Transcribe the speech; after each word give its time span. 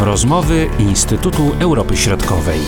Rozmowy 0.00 0.70
Instytutu 0.78 1.42
Europy 1.60 1.96
Środkowej. 1.96 2.60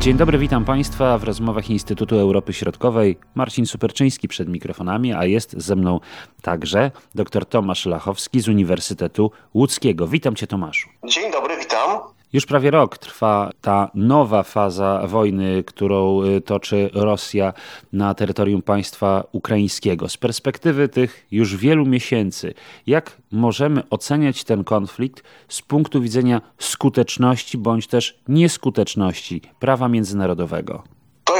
Dzień 0.00 0.16
dobry, 0.16 0.38
witam 0.38 0.64
Państwa 0.64 1.18
w 1.18 1.24
rozmowach 1.24 1.70
Instytutu 1.70 2.18
Europy 2.18 2.52
Środkowej. 2.52 3.18
Marcin 3.34 3.66
Superczyński 3.66 4.28
przed 4.28 4.48
mikrofonami, 4.48 5.12
a 5.12 5.24
jest 5.24 5.52
ze 5.58 5.76
mną 5.76 6.00
także 6.42 6.90
dr 7.14 7.46
Tomasz 7.46 7.86
Lachowski 7.86 8.40
z 8.40 8.48
Uniwersytetu 8.48 9.30
Łódzkiego. 9.54 10.06
Witam 10.06 10.34
Cię, 10.34 10.46
Tomaszu. 10.46 10.88
Dzień 11.08 11.32
dobry, 11.32 11.56
witam. 11.56 12.00
Już 12.32 12.46
prawie 12.46 12.70
rok 12.70 12.98
trwa 12.98 13.50
ta 13.60 13.90
nowa 13.94 14.42
faza 14.42 15.06
wojny, 15.06 15.64
którą 15.64 16.22
y, 16.22 16.40
toczy 16.40 16.90
Rosja 16.94 17.52
na 17.92 18.14
terytorium 18.14 18.62
państwa 18.62 19.24
ukraińskiego. 19.32 20.08
Z 20.08 20.16
perspektywy 20.16 20.88
tych 20.88 21.26
już 21.30 21.56
wielu 21.56 21.86
miesięcy, 21.86 22.54
jak 22.86 23.16
możemy 23.32 23.82
oceniać 23.90 24.44
ten 24.44 24.64
konflikt 24.64 25.22
z 25.48 25.62
punktu 25.62 26.00
widzenia 26.00 26.40
skuteczności 26.58 27.58
bądź 27.58 27.86
też 27.86 28.18
nieskuteczności 28.28 29.40
prawa 29.60 29.88
międzynarodowego? 29.88 30.82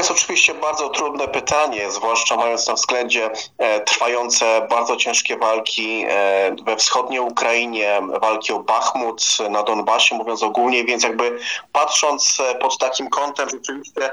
Jest 0.03 0.11
oczywiście 0.11 0.53
bardzo 0.53 0.89
trudne 0.89 1.27
pytanie, 1.27 1.91
zwłaszcza 1.91 2.35
mając 2.35 2.67
na 2.67 2.73
względzie 2.73 3.29
e, 3.57 3.79
trwające 3.79 4.67
bardzo 4.69 4.95
ciężkie 4.95 5.37
walki 5.37 6.05
e, 6.09 6.55
we 6.65 6.75
wschodniej 6.75 7.19
Ukrainie, 7.19 8.01
walki 8.21 8.53
o 8.53 8.59
Bachmut 8.59 9.37
na 9.49 9.63
Donbasie, 9.63 10.15
mówiąc 10.15 10.43
ogólnie, 10.43 10.85
więc 10.85 11.03
jakby 11.03 11.39
patrząc 11.71 12.37
e, 12.39 12.55
pod 12.55 12.77
takim 12.77 13.09
kątem 13.09 13.49
rzeczywiście 13.49 14.11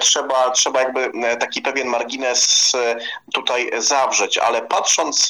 trzeba, 0.00 0.50
trzeba 0.50 0.80
jakby 0.80 1.10
taki 1.40 1.62
pewien 1.62 1.88
margines 1.88 2.72
tutaj 3.34 3.70
zawrzeć, 3.78 4.38
ale 4.38 4.62
patrząc 4.62 5.28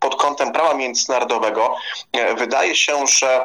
pod 0.00 0.16
kątem 0.16 0.52
prawa 0.52 0.74
międzynarodowego, 0.74 1.76
wydaje 2.36 2.76
się, 2.76 3.06
że 3.06 3.44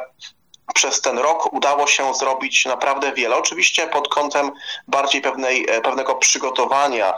przez 0.78 1.00
ten 1.00 1.18
rok 1.18 1.52
udało 1.52 1.86
się 1.86 2.14
zrobić 2.14 2.66
naprawdę 2.66 3.12
wiele. 3.12 3.36
Oczywiście 3.36 3.86
pod 3.86 4.08
kątem 4.08 4.50
bardziej 4.88 5.20
pewnej, 5.20 5.66
e, 5.68 5.80
pewnego 5.80 6.14
przygotowania 6.14 7.14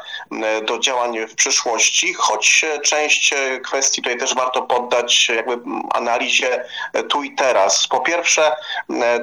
do 0.62 0.78
działań 0.78 1.26
w 1.26 1.34
przyszłości, 1.34 2.14
choć 2.14 2.64
część 2.84 3.32
e, 3.32 3.60
kwestii 3.60 4.02
tutaj 4.02 4.18
też 4.18 4.34
warto 4.34 4.62
poddać 4.62 5.28
jakby 5.28 5.58
analizie 5.94 6.64
e, 6.92 7.02
tu 7.02 7.22
i 7.22 7.34
teraz. 7.34 7.88
Po 7.88 8.00
pierwsze, 8.00 8.56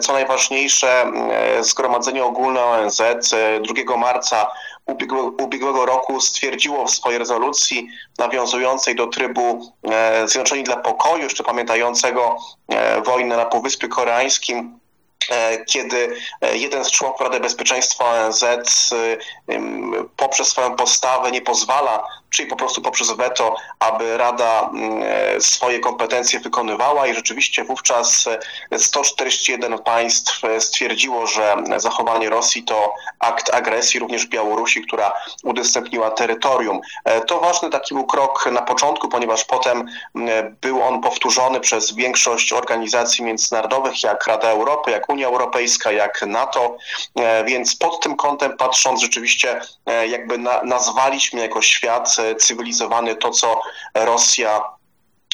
co 0.02 0.14
najważniejsze, 0.14 1.12
Zgromadzenie 1.60 2.24
Ogólne 2.24 2.64
ONZ 2.64 3.02
2 3.86 3.98
marca 3.98 4.52
ubiegłego, 4.88 5.44
ubiegłego 5.44 5.86
roku 5.86 6.22
stwierdziło 6.22 6.86
w 6.86 6.92
swojej 6.92 7.20
rezolucji 7.20 7.90
nawiązującej 8.18 8.96
do 8.96 9.08
trybu 9.08 9.74
e, 9.84 10.28
Zjednoczeni 10.28 10.64
dla 10.64 10.78
Pokoju, 10.78 11.24
jeszcze 11.24 11.44
pamiętającego 11.44 12.38
e, 12.68 13.02
wojnę 13.02 13.38
na 13.38 13.46
Półwyspie 13.46 13.88
Koreańskim, 13.88 14.80
e, 15.30 15.66
kiedy 15.66 16.16
jeden 16.54 16.86
z 16.86 16.92
członków 16.92 17.22
Rady 17.22 17.40
Bezpieczeństwa 17.40 18.06
ONZ 18.06 18.46
poprzez 20.18 20.48
swoją 20.48 20.76
postawę 20.76 21.32
nie 21.32 21.42
pozwala 21.42 22.08
czyli 22.30 22.50
po 22.50 22.56
prostu 22.56 22.82
poprzez 22.82 23.12
weto, 23.12 23.56
aby 23.80 24.18
Rada 24.18 24.70
mm, 24.74 25.04
e, 25.04 25.42
swoje 25.42 25.80
kompetencje 25.80 26.40
wykonywała 26.40 27.08
i 27.08 27.14
rzeczywiście 27.14 27.64
wówczas 27.64 28.26
141 28.78 29.74
e, 29.74 29.78
państw 29.78 30.46
e, 30.46 30.62
stwierdziło, 30.62 31.28
że 31.28 31.56
zachowanie 31.78 32.30
Rosji 32.30 32.64
to 32.64 32.94
akt 33.20 33.54
agresji, 33.54 34.00
również 34.00 34.26
Białorusi, 34.26 34.82
która 34.82 35.14
udostępniła 35.44 36.12
terytorium. 36.12 36.80
To 37.28 37.40
ważny 37.40 37.70
taki 37.70 37.96
był 37.96 38.06
krok 38.06 38.50
na 38.52 38.62
początku, 38.62 39.10
ponieważ 39.10 39.46
potem 39.46 39.88
mm, 40.16 40.56
był 40.62 40.84
on 40.84 41.02
powtórzony 41.02 41.60
przez 41.60 41.94
większość 41.94 42.54
organizacji 42.54 43.24
międzynarodowych, 43.24 44.04
jak 44.04 44.28
Rada 44.28 44.50
Europy, 44.50 44.92
jak 44.92 45.10
Unia 45.10 45.28
Europejska, 45.28 45.92
jak 45.92 46.22
NATO, 46.28 46.78
więc 47.46 47.76
pod 47.76 48.00
tym 48.00 48.16
kątem 48.16 48.58
patrząc 48.58 49.02
rzeczywiście 49.02 49.62
jakby 50.08 50.38
nazwaliśmy 50.64 51.42
jako 51.42 51.62
świat 51.62 52.18
cywilizowany 52.36 53.16
to, 53.16 53.32
co 53.32 53.62
Rosja 53.94 54.62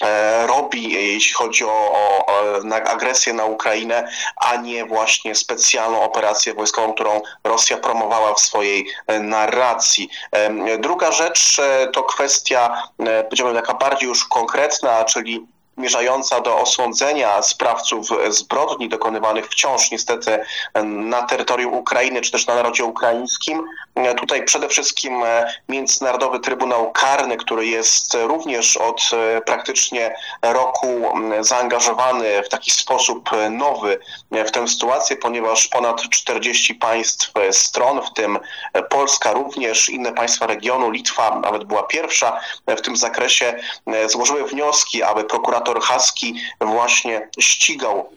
e, 0.01 0.47
robi, 0.47 0.93
jeśli 1.13 1.33
chodzi 1.33 1.65
o, 1.65 1.91
o, 1.91 2.25
o, 2.25 2.75
agresję 2.85 3.33
na 3.33 3.45
Ukrainę, 3.45 4.11
a 4.35 4.55
nie 4.55 4.85
właśnie 4.85 5.35
specjalną 5.35 6.01
operację 6.01 6.53
wojskową, 6.53 6.93
którą 6.93 7.21
Rosja 7.43 7.77
promowała 7.77 8.33
w 8.33 8.39
swojej 8.39 8.87
e, 9.07 9.19
narracji. 9.19 10.09
Druga 10.79 11.11
rzecz 11.11 11.59
e, 11.59 11.87
to 11.87 12.03
kwestia, 12.03 12.83
powiedziałbym, 13.23 13.55
taka 13.55 13.73
bardziej 13.73 14.09
już 14.09 14.25
konkretna, 14.25 15.05
czyli 15.05 15.52
zmierzająca 15.77 16.41
do 16.41 16.57
osądzenia 16.57 17.41
sprawców 17.41 18.07
zbrodni 18.29 18.89
dokonywanych 18.89 19.47
wciąż 19.47 19.91
niestety 19.91 20.39
na 20.83 21.21
terytorium 21.21 21.73
Ukrainy 21.73 22.21
czy 22.21 22.31
też 22.31 22.47
na 22.47 22.55
narodzie 22.55 22.85
ukraińskim. 22.85 23.63
Tutaj 24.17 24.45
przede 24.45 24.67
wszystkim 24.67 25.23
Międzynarodowy 25.69 26.39
Trybunał 26.39 26.91
Karny, 26.91 27.37
który 27.37 27.65
jest 27.65 28.13
również 28.13 28.77
od 28.77 29.01
praktycznie 29.45 30.15
roku 30.41 30.87
zaangażowany 31.39 32.43
w 32.43 32.49
taki 32.49 32.71
sposób 32.71 33.29
nowy 33.49 33.99
w 34.31 34.51
tę 34.51 34.67
sytuację, 34.67 35.15
ponieważ 35.15 35.67
ponad 35.67 36.01
40 36.01 36.75
państw 36.75 37.31
stron, 37.51 38.01
w 38.01 38.13
tym 38.13 38.39
Polska 38.89 39.31
również, 39.31 39.89
inne 39.89 40.13
państwa 40.13 40.47
regionu, 40.47 40.89
Litwa 40.89 41.39
nawet 41.39 41.63
była 41.63 41.83
pierwsza 41.83 42.39
w 42.67 42.81
tym 42.81 42.97
zakresie, 42.97 43.55
złożyły 44.05 44.43
wnioski, 44.43 45.03
aby 45.03 45.23
prokurator 45.23 45.72
prokurator 45.73 45.81
Haski 45.81 46.35
właśnie 46.59 47.29
ścigał 47.39 48.09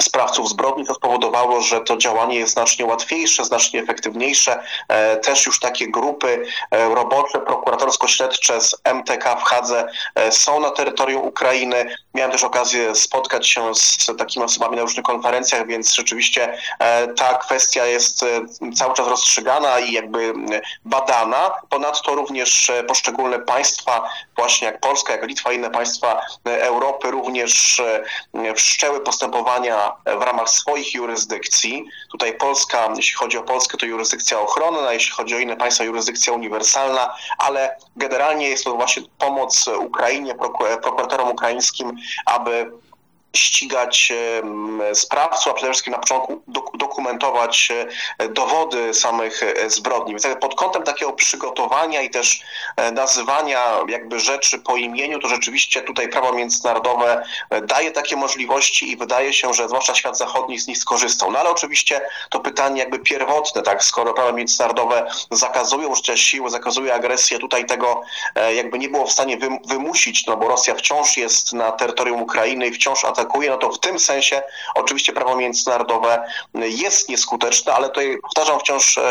sprawców 0.00 0.48
zbrodni, 0.48 0.86
to 0.86 0.94
spowodowało, 0.94 1.60
że 1.60 1.80
to 1.80 1.96
działanie 1.96 2.38
jest 2.38 2.52
znacznie 2.52 2.86
łatwiejsze, 2.86 3.44
znacznie 3.44 3.80
efektywniejsze. 3.80 4.62
E, 4.88 5.16
też 5.16 5.46
już 5.46 5.60
takie 5.60 5.90
grupy 5.90 6.46
e, 6.70 6.94
robocze, 6.94 7.38
prokuratorsko-śledcze 7.38 8.60
z 8.60 8.76
MTK 8.84 9.36
w 9.36 9.42
Hadze 9.42 9.88
e, 10.14 10.32
są 10.32 10.60
na 10.60 10.70
terytorium 10.70 11.22
Ukrainy. 11.22 11.96
Miałem 12.14 12.32
też 12.32 12.44
okazję 12.44 12.94
spotkać 12.94 13.48
się 13.48 13.74
z 13.74 14.06
takimi 14.18 14.44
osobami 14.44 14.76
na 14.76 14.82
różnych 14.82 15.04
konferencjach, 15.04 15.66
więc 15.66 15.94
rzeczywiście 15.94 16.58
ta 17.16 17.34
kwestia 17.34 17.86
jest 17.86 18.24
cały 18.74 18.94
czas 18.94 19.08
rozstrzygana 19.08 19.80
i 19.80 19.92
jakby 19.92 20.34
badana. 20.84 21.50
Ponadto 21.68 22.14
również 22.14 22.72
poszczególne 22.88 23.38
państwa, 23.38 24.08
właśnie 24.36 24.66
jak 24.66 24.80
Polska, 24.80 25.12
jak 25.12 25.26
Litwa, 25.26 25.52
inne 25.52 25.70
państwa 25.70 26.20
Europy 26.44 27.10
również 27.10 27.82
wszczęły 28.56 29.00
postępowania 29.00 29.81
w 30.18 30.22
ramach 30.22 30.50
swoich 30.50 30.94
jurysdykcji. 30.94 31.84
Tutaj 32.10 32.36
Polska, 32.36 32.88
jeśli 32.96 33.14
chodzi 33.14 33.38
o 33.38 33.42
Polskę, 33.42 33.78
to 33.78 33.86
jurysdykcja 33.86 34.40
ochronna, 34.40 34.92
jeśli 34.92 35.12
chodzi 35.12 35.34
o 35.34 35.38
inne 35.38 35.56
państwa, 35.56 35.84
jurysdykcja 35.84 36.32
uniwersalna, 36.32 37.14
ale 37.38 37.76
generalnie 37.96 38.48
jest 38.48 38.64
to 38.64 38.74
właśnie 38.74 39.02
pomoc 39.18 39.68
Ukrainie, 39.68 40.34
prokuratorom 40.82 41.30
ukraińskim, 41.30 41.96
aby 42.26 42.72
ścigać 43.36 44.12
sprawców, 44.94 45.52
a 45.52 45.54
przede 45.54 45.72
wszystkim 45.72 45.92
na 45.92 45.98
początku 45.98 46.42
dokumentować 46.74 47.68
e, 48.18 48.28
dowody 48.28 48.94
samych 48.94 49.42
e, 49.42 49.70
zbrodni. 49.70 50.12
Więc 50.12 50.26
pod 50.40 50.54
kątem 50.54 50.82
takiego 50.82 51.12
przygotowania 51.12 52.02
i 52.02 52.10
też 52.10 52.42
e, 52.76 52.92
nazywania 52.92 53.78
jakby 53.88 54.20
rzeczy 54.20 54.58
po 54.58 54.76
imieniu, 54.76 55.18
to 55.18 55.28
rzeczywiście 55.28 55.82
tutaj 55.82 56.08
prawo 56.08 56.32
międzynarodowe 56.32 57.24
daje 57.62 57.90
takie 57.90 58.16
możliwości 58.16 58.90
i 58.92 58.96
wydaje 58.96 59.32
się, 59.32 59.54
że 59.54 59.68
zwłaszcza 59.68 59.94
świat 59.94 60.18
zachodni 60.18 60.58
z 60.58 60.66
nich 60.66 60.78
skorzystał. 60.78 61.30
No 61.30 61.38
ale 61.38 61.50
oczywiście 61.50 62.00
to 62.30 62.40
pytanie 62.40 62.80
jakby 62.80 62.98
pierwotne, 62.98 63.62
tak, 63.62 63.84
skoro 63.84 64.14
prawo 64.14 64.32
międzynarodowe 64.32 65.10
zakazuje 65.30 65.88
użycia 65.88 66.16
siły, 66.16 66.50
zakazuje 66.50 66.94
agresji, 66.94 67.38
tutaj 67.38 67.66
tego 67.66 68.02
jakby 68.54 68.78
nie 68.78 68.88
było 68.88 69.06
w 69.06 69.12
stanie 69.12 69.38
wymusić, 69.64 70.26
no 70.26 70.36
bo 70.36 70.48
Rosja 70.48 70.74
wciąż 70.74 71.16
jest 71.16 71.52
na 71.52 71.72
terytorium 71.72 72.22
Ukrainy 72.22 72.66
i 72.66 72.72
wciąż 72.72 73.04
atakuje 73.04 73.21
atakuje, 73.22 73.50
no 73.50 73.56
to 73.56 73.72
w 73.72 73.80
tym 73.80 73.98
sensie 73.98 74.42
oczywiście 74.74 75.12
prawo 75.12 75.36
międzynarodowe 75.36 76.24
jest 76.54 77.08
nieskuteczne, 77.08 77.74
ale 77.74 77.88
tutaj 77.88 78.18
powtarzam 78.22 78.60
wciąż 78.60 78.98
e, 78.98 79.02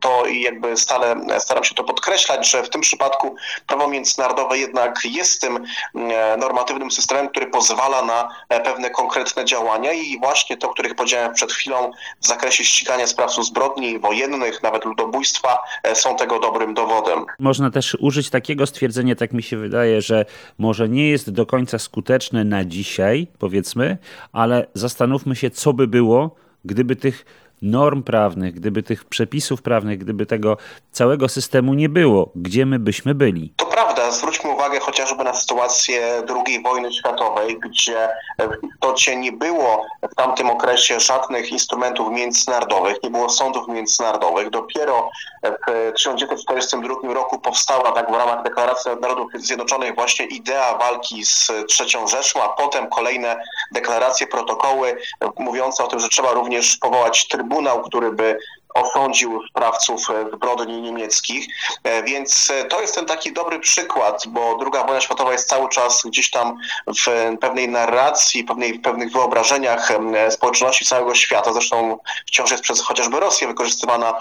to 0.00 0.26
i 0.26 0.40
jakby 0.40 0.76
stale 0.76 1.16
staram 1.38 1.64
się 1.64 1.74
to 1.74 1.84
podkreślać, 1.84 2.50
że 2.50 2.62
w 2.62 2.70
tym 2.70 2.80
przypadku 2.80 3.36
prawo 3.66 3.88
międzynarodowe 3.88 4.58
jednak 4.58 4.98
jest 5.04 5.40
tym 5.40 5.64
e, 5.94 6.36
normatywnym 6.36 6.90
systemem, 6.90 7.28
który 7.28 7.46
pozwala 7.46 8.02
na 8.02 8.28
e, 8.48 8.60
pewne 8.60 8.90
konkretne 8.90 9.44
działania 9.44 9.92
i 9.92 10.18
właśnie 10.18 10.56
to, 10.56 10.70
o 10.70 10.72
których 10.72 10.94
powiedziałem 10.94 11.34
przed 11.34 11.52
chwilą 11.52 11.90
w 12.20 12.26
zakresie 12.26 12.64
ścigania 12.64 13.06
sprawców 13.06 13.46
zbrodni 13.46 13.98
wojennych, 13.98 14.62
nawet 14.62 14.84
ludobójstwa, 14.84 15.58
są 15.94 16.16
tego 16.16 16.40
dobrym 16.40 16.74
dowodem. 16.74 17.26
Można 17.38 17.70
też 17.70 17.96
użyć 18.00 18.30
takiego 18.30 18.66
stwierdzenia, 18.66 19.16
tak 19.16 19.32
mi 19.32 19.42
się 19.42 19.56
wydaje, 19.56 20.02
że 20.02 20.24
może 20.58 20.88
nie 20.88 21.10
jest 21.10 21.30
do 21.30 21.46
końca 21.46 21.78
skuteczne 21.78 22.44
na 22.44 22.64
dzisiaj, 22.64 23.26
powiedzmy, 23.38 23.98
ale 24.32 24.66
zastanówmy 24.74 25.36
się, 25.36 25.50
co 25.50 25.72
by 25.72 25.86
było, 25.86 26.34
gdyby 26.64 26.96
tych 26.96 27.24
norm 27.62 28.02
prawnych, 28.02 28.54
gdyby 28.54 28.82
tych 28.82 29.04
przepisów 29.04 29.62
prawnych, 29.62 29.98
gdyby 29.98 30.26
tego 30.26 30.56
całego 30.90 31.28
systemu 31.28 31.74
nie 31.74 31.88
było, 31.88 32.32
gdzie 32.36 32.66
my 32.66 32.78
byśmy 32.78 33.14
byli. 33.14 33.52
To 33.56 33.66
prawda, 33.66 33.85
zwróćmy 34.10 34.50
uwagę 34.50 34.80
chociażby 34.80 35.24
na 35.24 35.34
sytuację 35.34 36.22
II 36.46 36.62
wojny 36.62 36.92
światowej, 36.92 37.58
gdzie 37.58 38.08
w 38.38 38.66
istocie 38.74 39.16
nie 39.16 39.32
było 39.32 39.86
w 40.12 40.14
tamtym 40.14 40.50
okresie 40.50 41.00
żadnych 41.00 41.52
instrumentów 41.52 42.10
międzynarodowych, 42.10 43.02
nie 43.02 43.10
było 43.10 43.28
sądów 43.28 43.68
międzynarodowych. 43.68 44.50
Dopiero 44.50 45.10
w 45.42 45.92
1942 45.92 47.14
roku 47.14 47.38
powstała 47.38 47.92
tak 47.92 48.10
w 48.10 48.14
ramach 48.14 48.42
Deklaracji 48.42 48.90
Narodów 49.00 49.30
Zjednoczonych 49.34 49.94
właśnie 49.94 50.26
idea 50.26 50.78
walki 50.78 51.26
z 51.26 51.50
III 51.50 52.08
Rzeszą, 52.08 52.42
a 52.42 52.48
potem 52.48 52.88
kolejne 52.88 53.36
deklaracje, 53.72 54.26
protokoły 54.26 54.98
mówiące 55.38 55.84
o 55.84 55.86
tym, 55.86 56.00
że 56.00 56.08
trzeba 56.08 56.32
również 56.32 56.76
powołać 56.76 57.28
trybunał, 57.28 57.82
który 57.82 58.12
by 58.12 58.38
osądził 58.76 59.42
sprawców 59.48 60.10
e, 60.10 60.36
zbrodni 60.36 60.82
niemieckich. 60.82 61.46
E, 61.84 62.02
więc 62.02 62.50
e, 62.50 62.64
to 62.64 62.80
jest 62.80 62.94
ten 62.94 63.06
taki 63.06 63.32
dobry 63.32 63.60
przykład, 63.60 64.22
bo 64.26 64.58
II 64.60 64.84
wojna 64.86 65.00
światowa 65.00 65.32
jest 65.32 65.48
cały 65.48 65.68
czas 65.68 66.02
gdzieś 66.04 66.30
tam 66.30 66.58
w 66.86 67.36
pewnej 67.40 67.68
narracji, 67.68 68.44
pewnej, 68.44 68.78
pewnych 68.78 69.12
wyobrażeniach 69.12 69.92
społeczności 70.30 70.84
całego 70.84 71.14
świata. 71.14 71.52
Zresztą 71.52 71.98
wciąż 72.26 72.50
jest 72.50 72.62
przez 72.62 72.80
chociażby 72.80 73.20
Rosję 73.20 73.48
wykorzystywana 73.48 74.14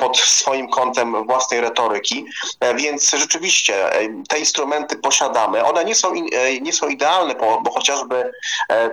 pod 0.00 0.18
swoim 0.18 0.68
kątem 0.68 1.26
własnej 1.26 1.60
retoryki. 1.60 2.26
Więc 2.74 3.10
rzeczywiście 3.10 3.90
te 4.28 4.38
instrumenty 4.38 4.96
posiadamy. 4.96 5.64
One 5.64 5.84
nie 5.84 5.94
są, 5.94 6.12
nie 6.60 6.72
są 6.72 6.88
idealne, 6.88 7.34
bo, 7.34 7.60
bo 7.60 7.70
chociażby 7.70 8.32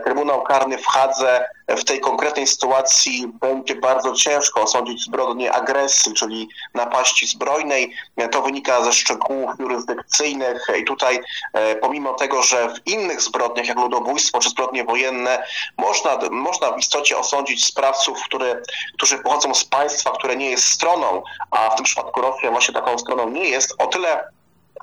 Trybunał 0.04 0.42
Karny 0.44 0.77
w 0.77 0.86
Hadze 0.86 1.45
w 1.77 1.83
tej 1.83 2.00
konkretnej 2.00 2.48
sytuacji 2.48 3.27
będzie 3.42 3.75
bardzo 3.75 4.13
ciężko 4.13 4.62
osądzić 4.62 5.04
zbrodnię 5.06 5.54
agresji, 5.54 6.13
czyli 6.13 6.50
napaści 6.74 7.27
zbrojnej. 7.27 7.94
To 8.31 8.42
wynika 8.42 8.83
ze 8.83 8.94
szczegółów 8.94 9.51
jurysdykcyjnych 9.60 10.68
i 10.80 10.83
tutaj 10.83 11.19
e, 11.54 11.75
pomimo 11.75 12.13
tego, 12.13 12.44
że 12.44 12.69
w 12.69 12.88
innych 12.88 13.21
zbrodniach 13.21 13.68
jak 13.68 13.77
ludobójstwo 13.77 14.39
czy 14.39 14.50
zbrodnie 14.50 14.83
wojenne 14.83 15.44
można, 15.77 16.19
można 16.31 16.71
w 16.71 16.80
istocie 16.80 17.18
osądzić 17.18 17.66
sprawców, 17.66 18.24
które, 18.24 18.62
którzy 18.94 19.18
pochodzą 19.18 19.54
z 19.54 19.65
państwa, 19.65 20.12
które 20.12 20.36
nie 20.36 20.50
jest 20.50 20.65
stroną, 20.65 21.24
a 21.51 21.69
w 21.69 21.75
tym 21.75 21.86
przypadku 21.86 22.22
Rosja 22.22 22.51
właśnie 22.51 22.74
taką 22.74 22.98
stroną 22.98 23.30
nie 23.30 23.50
jest, 23.50 23.75
o 23.77 23.88
tyle 23.88 24.24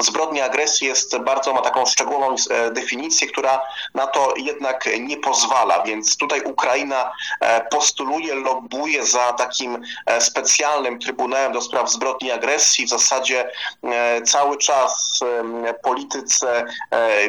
Zbrodnia 0.01 0.45
agresji 0.45 0.87
jest 0.87 1.19
bardzo, 1.19 1.53
ma 1.53 1.61
taką 1.61 1.87
szczegółową 1.87 2.37
e, 2.51 2.71
definicję, 2.71 3.29
która 3.29 3.61
na 3.95 4.07
to 4.07 4.35
jednak 4.37 4.89
nie 5.01 5.17
pozwala, 5.17 5.83
więc 5.83 6.17
tutaj 6.17 6.41
Ukraina 6.41 7.13
e, 7.41 7.61
postuluje, 7.61 8.35
lobbuje 8.35 9.07
za 9.07 9.33
takim 9.33 9.83
e, 10.07 10.21
specjalnym 10.21 10.99
Trybunałem 10.99 11.53
do 11.53 11.61
spraw 11.61 11.91
zbrodni 11.91 12.31
agresji. 12.31 12.87
W 12.87 12.89
zasadzie 12.89 13.51
cały 14.25 14.59
czas 14.59 15.21
politycy 15.83 16.47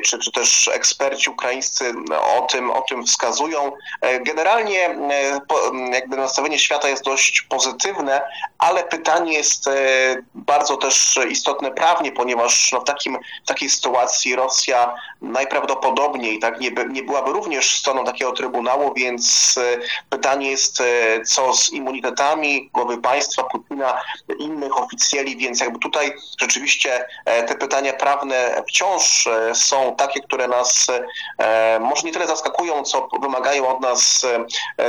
czy, 0.04 0.20
czy 0.20 0.32
też 0.32 0.68
eksperci 0.68 1.30
ukraińscy 1.30 1.94
o 2.38 2.42
tym, 2.42 2.72
o 2.72 2.82
tym 2.82 3.06
wskazują. 3.06 3.72
Generalnie 4.22 4.98
jakby 5.92 6.18
nastawienie 6.18 6.60
świata 6.60 6.90
jest 6.90 7.04
dość 7.04 7.42
pozytywne, 7.42 8.22
ale 8.58 8.84
pytanie 8.84 9.34
jest 9.34 9.70
bardzo 10.36 10.78
też 10.78 11.20
istotne 11.30 11.72
prawnie, 11.72 12.12
ponieważ 12.12 12.57
no, 12.74 12.82
w, 12.82 12.84
takim, 12.84 13.18
w 13.44 13.48
takiej 13.48 13.70
sytuacji 13.70 14.36
Rosja 14.36 14.96
najprawdopodobniej 15.22 16.40
tak, 16.40 16.60
nie, 16.60 16.72
nie 16.90 17.04
byłaby 17.04 17.32
również 17.32 17.78
stroną 17.78 18.06
takiego 18.06 18.32
trybunału, 18.32 18.94
więc 18.94 19.56
e, 19.58 19.78
pytanie 20.10 20.52
jest, 20.52 20.82
e, 20.82 21.22
co 21.26 21.54
z 21.54 21.70
immunitetami 21.70 22.70
głowy 22.74 22.98
państwa, 22.98 23.44
Putina, 23.44 24.02
innych 24.40 24.78
oficjeli, 24.78 25.38
więc 25.38 25.60
jakby 25.60 25.80
tutaj 25.80 26.14
rzeczywiście 26.42 27.06
e, 27.26 27.44
te 27.44 27.56
pytania 27.56 27.94
prawne 27.94 28.64
wciąż 28.70 29.28
są 29.54 29.96
takie, 29.96 30.22
które 30.22 30.48
nas 30.48 30.88
może 31.80 32.04
nie 32.04 32.12
tyle 32.12 32.28
zaskakują, 32.28 32.84
co 32.84 33.10
wymagają 33.22 33.68
od 33.68 33.82
nas 33.82 34.26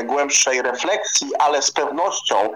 głębszej 0.04 0.62
refleksji, 0.62 1.28
ale 1.38 1.62
z 1.62 1.70
pewnością 1.70 2.50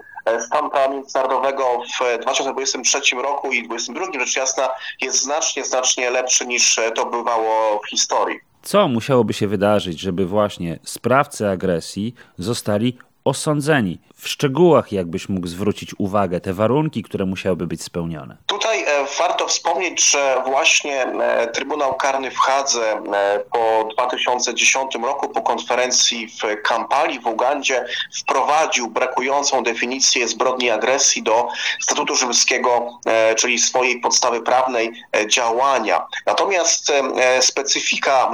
stan 0.46 0.70
prawa 0.70 0.94
międzynarodowego 0.94 1.64
w 2.00 2.22
2023 2.22 3.16
roku 3.16 3.52
i 3.52 3.62
2022 3.62 4.24
rzecz 4.24 4.36
jasna 4.36 4.68
jest 5.00 5.22
znacznie, 5.22 5.64
znacznie 5.64 6.10
lepszy 6.10 6.46
niż 6.46 6.80
to 6.94 7.06
bywało 7.06 7.80
w 7.84 7.88
historii. 7.88 8.38
Co 8.62 8.88
musiałoby 8.88 9.32
się 9.32 9.48
wydarzyć, 9.48 10.00
żeby 10.00 10.26
właśnie 10.26 10.78
sprawcy 10.84 11.48
agresji 11.48 12.14
zostali 12.38 12.98
osądzeni? 13.24 13.98
W 14.22 14.28
szczegółach 14.28 14.92
jakbyś 14.92 15.28
mógł 15.28 15.46
zwrócić 15.46 15.90
uwagę, 15.98 16.40
te 16.40 16.52
warunki, 16.52 17.02
które 17.02 17.24
musiałyby 17.24 17.66
być 17.66 17.82
spełnione? 17.82 18.36
Tutaj 18.46 18.84
e, 18.84 19.06
warto 19.18 19.48
wspomnieć, 19.48 20.10
że 20.10 20.42
właśnie 20.44 21.02
e, 21.02 21.46
Trybunał 21.46 21.94
Karny 21.94 22.30
w 22.30 22.38
Hadze 22.38 22.92
e, 22.92 23.40
po 23.52 23.88
2010 23.94 24.94
roku, 24.94 25.28
po 25.28 25.42
konferencji 25.42 26.28
w 26.28 26.62
Kampali 26.62 27.20
w 27.20 27.26
Ugandzie, 27.26 27.86
wprowadził 28.20 28.90
brakującą 28.90 29.62
definicję 29.62 30.28
zbrodni 30.28 30.70
agresji 30.70 31.22
do 31.22 31.48
Statutu 31.80 32.16
Rzymskiego, 32.16 33.00
czyli 33.36 33.58
swojej 33.58 34.00
podstawy 34.00 34.42
prawnej 34.42 34.92
działania. 35.26 36.06
Natomiast 36.26 36.92
specyfika 37.40 38.30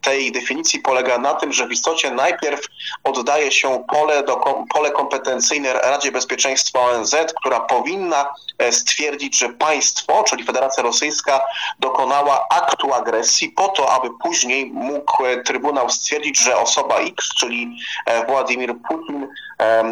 tej 0.00 0.32
definicji 0.32 0.80
polega 0.80 1.18
na 1.18 1.34
tym, 1.34 1.52
że 1.52 1.68
w 1.68 1.72
istocie 1.72 2.10
najpierw 2.10 2.60
oddaje 3.04 3.52
się 3.52 3.84
pole, 3.88 4.22
do, 4.22 4.36
pole 4.74 4.90
kompetencyjne 5.20 5.72
Radzie 5.72 6.12
Bezpieczeństwa 6.12 6.80
ONZ, 6.80 7.16
która 7.36 7.60
powinna 7.60 8.34
stwierdzić, 8.70 9.38
że 9.38 9.48
państwo, 9.48 10.24
czyli 10.24 10.44
Federacja 10.44 10.82
Rosyjska, 10.82 11.40
dokonała 11.78 12.46
aktu 12.50 12.94
agresji 12.94 13.48
po 13.48 13.68
to, 13.68 13.92
aby 13.92 14.08
później 14.22 14.66
mógł 14.66 15.26
e, 15.26 15.42
Trybunał 15.42 15.90
stwierdzić, 15.90 16.38
że 16.38 16.56
osoba 16.56 16.98
X, 16.98 17.28
czyli 17.38 17.76
e, 18.06 18.26
Władimir 18.26 18.74
Putin, 18.88 19.28
e, 19.58 19.82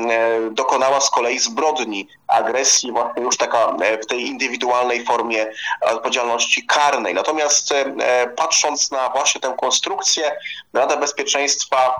dokonała 0.50 1.00
z 1.00 1.10
kolei 1.10 1.38
zbrodni 1.38 2.08
agresji, 2.28 2.92
właśnie 2.92 3.22
już 3.22 3.36
taka 3.36 3.76
w 4.02 4.06
tej 4.06 4.26
indywidualnej 4.26 5.04
formie 5.04 5.46
odpowiedzialności 5.80 6.66
karnej. 6.66 7.14
Natomiast 7.14 7.74
patrząc 8.36 8.90
na 8.90 9.08
właśnie 9.08 9.40
tę 9.40 9.54
konstrukcję, 9.60 10.36
Rada 10.72 10.96
Bezpieczeństwa 10.96 11.94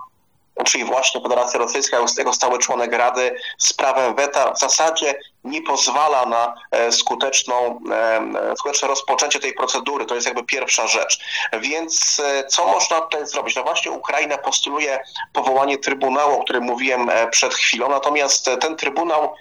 czyli 0.64 0.84
właśnie 0.84 1.20
Federacja 1.20 1.58
Rosyjska 1.58 1.98
jako 2.18 2.32
stały 2.32 2.58
członek 2.58 2.92
Rady 2.92 3.36
z 3.58 3.72
prawem 3.72 4.14
weta 4.14 4.52
w 4.52 4.58
zasadzie 4.58 5.20
nie 5.44 5.62
pozwala 5.62 6.26
na 6.26 6.54
e, 6.70 6.92
skuteczną, 6.92 7.80
e, 7.92 8.56
skuteczne 8.56 8.88
rozpoczęcie 8.88 9.40
tej 9.40 9.52
procedury. 9.52 10.06
To 10.06 10.14
jest 10.14 10.26
jakby 10.26 10.44
pierwsza 10.44 10.86
rzecz. 10.86 11.20
Więc 11.60 12.20
e, 12.24 12.44
co 12.44 12.66
można 12.66 13.00
tutaj 13.00 13.26
zrobić? 13.26 13.56
No 13.56 13.62
właśnie 13.62 13.90
Ukraina 13.90 14.38
postuluje 14.38 15.00
powołanie 15.32 15.78
Trybunału, 15.78 16.40
o 16.40 16.44
którym 16.44 16.64
mówiłem 16.64 17.10
przed 17.30 17.54
chwilą, 17.54 17.88
natomiast 17.88 18.50
ten 18.60 18.76
Trybunał, 18.76 19.34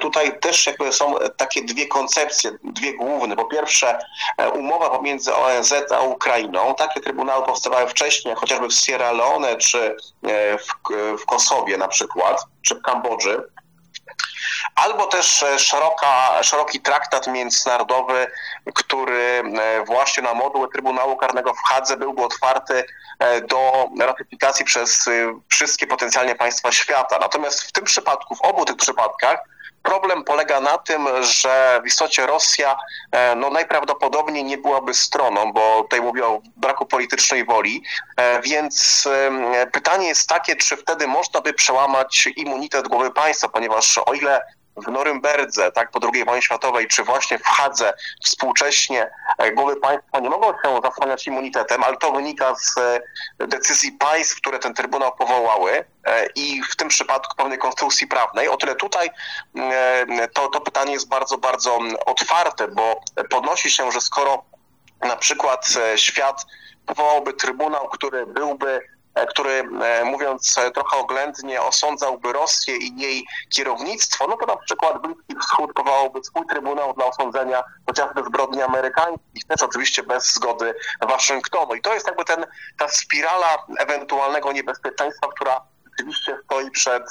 tutaj 0.00 0.38
też 0.40 0.66
jakby 0.66 0.92
są 0.92 1.14
takie 1.36 1.62
dwie 1.62 1.86
koncepcje, 1.86 2.50
dwie 2.64 2.94
główne. 2.94 3.36
Po 3.36 3.44
pierwsze 3.44 3.98
umowa 4.54 4.90
pomiędzy 4.90 5.34
ONZ 5.34 5.74
a 5.90 6.00
Ukrainą. 6.00 6.74
Takie 6.74 7.00
trybunały 7.00 7.46
powstawały 7.46 7.88
wcześniej, 7.88 8.34
chociażby 8.34 8.68
w 8.68 8.74
Sierra 8.74 9.12
Leone 9.12 9.56
czy 9.56 9.96
w, 10.58 10.92
w 11.22 11.26
Kosowie 11.26 11.76
na 11.76 11.88
przykład, 11.88 12.44
czy 12.62 12.74
w 12.74 12.82
Kambodży 12.82 13.42
albo 14.74 15.06
też 15.06 15.42
e, 15.42 15.58
szeroka, 15.58 16.42
szeroki 16.42 16.80
traktat 16.80 17.26
międzynarodowy, 17.26 18.26
który 18.74 19.42
e, 19.60 19.84
właśnie 19.84 20.22
na 20.22 20.34
moduł 20.34 20.68
Trybunału 20.68 21.16
Karnego 21.16 21.54
w 21.54 21.68
Hadze 21.68 21.96
byłby 21.96 22.22
otwarty 22.22 22.84
e, 23.18 23.40
do 23.40 23.88
ratyfikacji 24.00 24.64
przez 24.64 25.08
wszystkie 25.48 25.86
potencjalnie 25.86 26.34
państwa 26.34 26.72
świata. 26.72 27.18
Natomiast 27.20 27.62
w 27.62 27.72
tym 27.72 27.84
przypadku, 27.84 28.34
w 28.34 28.42
obu 28.42 28.64
tych 28.64 28.76
przypadkach, 28.76 29.40
Problem 29.86 30.24
polega 30.24 30.60
na 30.60 30.78
tym, 30.78 31.08
że 31.20 31.80
w 31.84 31.86
istocie 31.86 32.26
Rosja 32.26 32.76
e, 33.12 33.34
no, 33.34 33.50
najprawdopodobniej 33.50 34.44
nie 34.44 34.58
byłaby 34.58 34.94
stroną, 34.94 35.52
bo 35.52 35.82
tutaj 35.82 36.00
mówię 36.00 36.26
o 36.26 36.40
braku 36.56 36.86
politycznej 36.86 37.44
woli, 37.44 37.82
e, 38.16 38.42
więc 38.42 39.08
pytanie 39.72 40.08
jest 40.08 40.28
takie, 40.28 40.56
czy 40.56 40.76
wtedy 40.76 41.06
można 41.06 41.40
by 41.40 41.52
przełamać 41.52 42.28
immunitet 42.36 42.88
głowy 42.88 43.10
państwa, 43.10 43.48
ponieważ 43.48 43.98
o 43.98 44.14
ile 44.14 44.40
w 44.76 44.90
Norymberdze, 44.90 45.72
tak, 45.72 45.90
po 45.90 46.00
II 46.14 46.24
wojnie 46.24 46.42
światowej, 46.42 46.88
czy 46.88 47.04
właśnie 47.04 47.38
w 47.38 47.44
Hadze 47.44 47.94
współcześnie 48.24 49.10
e, 49.38 49.52
głowy 49.52 49.76
państwa 49.76 50.20
nie 50.20 50.30
mogą 50.30 50.52
się 50.52 50.80
zasłaniać 50.84 51.26
immunitetem, 51.26 51.84
ale 51.84 51.96
to 51.96 52.12
wynika 52.12 52.54
z 52.54 52.78
e, 52.78 53.00
decyzji 53.46 53.92
państw, 53.92 54.36
które 54.36 54.58
ten 54.58 54.74
Trybunał 54.74 55.16
powołały 55.16 55.84
e, 56.04 56.26
i 56.34 56.62
w 56.62 56.76
tym 56.76 56.88
przypadku 56.88 57.36
pewnej 57.36 57.58
konstrukcji 57.58 58.06
prawnej. 58.06 58.48
O 58.48 58.56
tyle 58.56 58.74
tutaj 58.74 59.10
to, 60.32 60.48
to 60.48 60.60
pytanie 60.60 60.92
jest 60.92 61.08
bardzo, 61.08 61.38
bardzo 61.38 61.78
otwarte, 62.06 62.68
bo 62.68 63.00
podnosi 63.30 63.70
się, 63.70 63.92
że 63.92 64.00
skoro 64.00 64.44
na 65.00 65.16
przykład 65.16 65.68
świat 65.96 66.46
powołałby 66.86 67.32
Trybunał, 67.32 67.88
który 67.88 68.26
byłby 68.26 68.95
który 69.28 69.68
mówiąc 70.04 70.54
trochę 70.74 70.96
oględnie 70.96 71.62
osądzałby 71.62 72.32
Rosję 72.32 72.76
i 72.76 73.00
jej 73.00 73.26
kierownictwo, 73.48 74.26
no 74.26 74.36
to 74.36 74.46
na 74.46 74.56
przykład 74.56 75.02
Bliski 75.02 75.36
Wschód 75.42 75.72
powołałby 75.72 76.24
swój 76.24 76.46
trybunał 76.46 76.94
dla 76.94 77.06
osądzenia 77.06 77.64
chociażby 77.86 78.22
zbrodni 78.22 78.62
amerykańskich, 78.62 79.44
też 79.48 79.62
oczywiście 79.62 80.02
bez 80.02 80.34
zgody 80.34 80.74
Waszyngtonu. 81.08 81.74
I 81.74 81.80
to 81.80 81.94
jest 81.94 82.06
jakby 82.06 82.24
ten, 82.24 82.46
ta 82.78 82.88
spirala 82.88 83.66
ewentualnego 83.78 84.52
niebezpieczeństwa, 84.52 85.28
która 85.28 85.60
rzeczywiście 85.96 86.38
stoi 86.44 86.70
przed, 86.70 87.02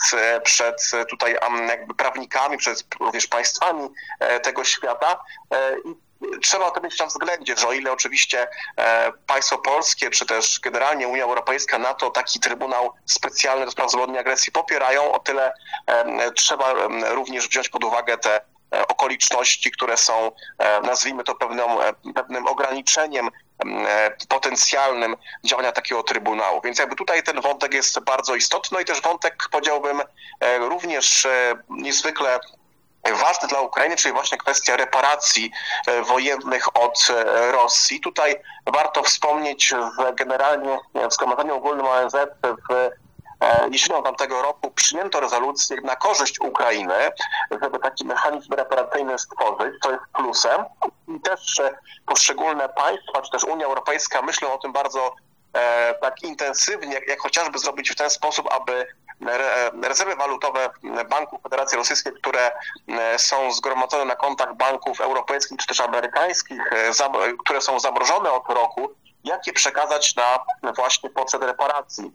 przed 0.43 0.91
tutaj 1.09 1.38
jakby 1.67 1.93
prawnikami, 1.93 2.57
przed 2.57 2.83
również 3.00 3.27
państwami 3.27 3.89
e, 4.19 4.39
tego 4.39 4.63
świata. 4.63 5.19
E, 5.51 5.79
I 5.79 6.04
trzeba 6.41 6.72
to 6.72 6.81
mieć 6.81 7.00
na 7.00 7.05
względzie, 7.05 7.55
że 7.57 7.67
o 7.67 7.74
ile 7.74 7.91
oczywiście 7.91 8.48
e, 8.77 9.12
państwo 9.27 9.57
polskie, 9.57 10.10
czy 10.10 10.25
też 10.25 10.60
generalnie 10.60 11.07
Unia 11.07 11.24
Europejska, 11.24 11.79
NATO 11.79 12.10
taki 12.10 12.39
Trybunał 12.39 12.93
Specjalny 13.05 13.65
do 13.65 13.72
spraw 13.72 13.91
zbrodni 13.91 14.17
agresji 14.17 14.51
popierają, 14.51 15.12
o 15.12 15.19
tyle 15.19 15.53
trzeba 16.36 16.74
również 17.10 17.48
wziąć 17.48 17.69
pod 17.69 17.84
uwagę 17.84 18.17
te 18.17 18.41
okoliczności, 18.88 19.72
które 19.72 19.98
są, 19.98 20.31
nazwijmy 20.84 21.24
to 21.24 21.36
pewną, 21.36 21.77
pewnym 22.15 22.48
ograniczeniem 22.48 23.29
potencjalnym 24.29 25.15
działania 25.43 25.72
takiego 25.72 26.03
Trybunału. 26.03 26.62
Więc 26.62 26.79
jakby 26.79 26.95
tutaj 26.95 27.24
ten 27.24 27.41
wątek 27.41 27.74
jest 27.74 28.00
bardzo 28.00 28.36
istotny 28.36 28.75
no 28.75 28.79
i 28.81 28.86
też 28.86 29.01
wątek, 29.01 29.43
powiedziałbym, 29.51 30.01
e, 30.39 30.57
również 30.57 31.25
e, 31.25 31.55
niezwykle 31.69 32.39
ważny 33.13 33.47
dla 33.47 33.62
Ukrainy, 33.62 33.95
czyli 33.95 34.13
właśnie 34.13 34.38
kwestia 34.38 34.77
reparacji 34.77 35.51
e, 35.88 36.01
wojennych 36.01 36.77
od 36.77 37.07
Rosji. 37.51 38.00
Tutaj 38.00 38.35
warto 38.65 39.03
wspomnieć, 39.03 39.67
że 39.67 40.13
generalnie 40.13 40.79
w 41.09 41.13
Zgromadzeniu 41.13 41.55
Ogólnym 41.55 41.85
ONZ 41.85 42.15
w 42.43 42.89
jesienią 43.71 44.03
tamtego 44.03 44.41
roku 44.41 44.71
przyjęto 44.71 45.19
rezolucję 45.19 45.77
na 45.81 45.95
korzyść 45.95 46.39
Ukrainy, 46.39 47.12
żeby 47.62 47.79
taki 47.79 48.05
mechanizm 48.05 48.53
reparacyjny 48.53 49.19
stworzyć, 49.19 49.74
to 49.81 49.91
jest 49.91 50.03
plusem. 50.13 50.65
I 51.07 51.19
też 51.19 51.62
poszczególne 52.05 52.69
państwa, 52.69 53.21
czy 53.21 53.31
też 53.31 53.43
Unia 53.43 53.65
Europejska 53.65 54.21
myślą 54.21 54.53
o 54.53 54.57
tym 54.57 54.74
bardzo 54.74 55.15
e, 55.53 55.93
tak 55.93 56.24
intensywnie, 56.24 57.01
jak 57.07 57.19
chociażby 57.19 57.59
zrobić 57.59 57.91
w 57.91 57.95
ten 57.95 58.09
sposób, 58.09 58.47
aby 58.51 58.88
rezerwy 59.84 60.15
walutowe 60.15 60.69
banków 61.10 61.41
Federacji 61.41 61.77
Rosyjskiej, 61.77 62.13
które 62.13 62.51
e, 62.88 63.19
są 63.19 63.51
zgromadzone 63.51 64.05
na 64.05 64.15
kontach 64.15 64.55
banków 64.55 65.01
europejskich 65.01 65.57
czy 65.57 65.67
też 65.67 65.79
amerykańskich, 65.79 66.62
e, 66.72 66.91
które 67.43 67.62
są 67.62 67.79
zamrożone 67.79 68.31
od 68.31 68.50
roku, 68.50 68.91
jak 69.24 69.48
je 69.48 69.53
przekazać 69.53 70.15
na 70.15 70.39
właśnie 70.75 71.10
potrzeb 71.10 71.43
reparacji. 71.43 72.12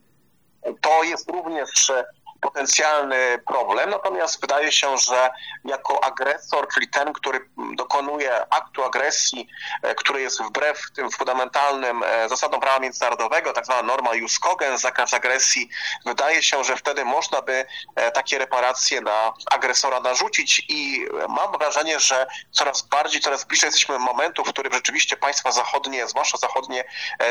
To 0.80 1.02
jest 1.02 1.30
również 1.30 1.92
potencjalny 2.40 3.42
problem, 3.46 3.90
natomiast 3.90 4.40
wydaje 4.40 4.72
się, 4.72 4.98
że 4.98 5.30
jako 5.64 6.04
agresor, 6.04 6.68
czyli 6.74 6.88
ten, 6.88 7.12
który 7.12 7.48
dokonuje 7.74 8.46
aktu 8.50 8.84
agresji, 8.84 9.48
e, 9.82 9.94
który 9.94 10.22
jest 10.22 10.42
wbrew 10.42 10.90
tym 10.96 11.10
fundamentalnym 11.10 12.02
e, 12.02 12.28
zasadom 12.28 12.60
prawa 12.60 12.78
międzynarodowego, 12.78 13.52
tak 13.52 13.64
zwana 13.64 13.82
norma 13.82 14.14
jus 14.14 14.38
cogens, 14.38 14.80
zakaz 14.80 15.14
agresji, 15.14 15.68
wydaje 16.06 16.42
się, 16.42 16.64
że 16.64 16.76
wtedy 16.76 17.04
można 17.04 17.42
by 17.42 17.66
e, 17.96 18.10
takie 18.10 18.38
reparacje 18.38 19.00
na 19.00 19.32
agresora 19.50 20.00
narzucić 20.00 20.64
i 20.68 21.06
mam 21.28 21.58
wrażenie, 21.58 22.00
że 22.00 22.26
coraz 22.50 22.82
bardziej, 22.82 23.20
coraz 23.20 23.44
bliżej 23.44 23.68
jesteśmy 23.68 23.98
momentu, 23.98 24.44
w 24.44 24.48
którym 24.48 24.72
rzeczywiście 24.72 25.16
państwa 25.16 25.50
zachodnie, 25.50 26.08
zwłaszcza 26.08 26.38
zachodnie, 26.38 26.84